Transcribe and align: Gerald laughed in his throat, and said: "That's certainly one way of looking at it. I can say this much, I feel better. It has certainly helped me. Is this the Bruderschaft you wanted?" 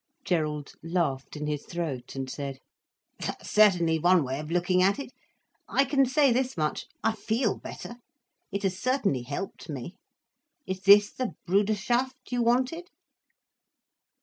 Gerald 0.25 0.73
laughed 0.81 1.35
in 1.35 1.45
his 1.45 1.63
throat, 1.63 2.15
and 2.15 2.27
said: 2.27 2.57
"That's 3.19 3.51
certainly 3.51 3.99
one 3.99 4.23
way 4.23 4.39
of 4.39 4.49
looking 4.49 4.81
at 4.81 4.97
it. 4.97 5.11
I 5.69 5.85
can 5.85 6.07
say 6.07 6.31
this 6.33 6.57
much, 6.57 6.87
I 7.03 7.11
feel 7.11 7.59
better. 7.59 7.97
It 8.51 8.63
has 8.63 8.79
certainly 8.79 9.21
helped 9.21 9.69
me. 9.69 9.93
Is 10.65 10.79
this 10.81 11.13
the 11.13 11.35
Bruderschaft 11.45 12.31
you 12.31 12.41
wanted?" 12.41 12.87